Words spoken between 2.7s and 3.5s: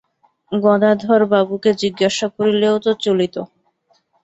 তো চলিত।